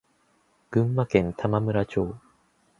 [0.71, 2.15] 群馬県玉村町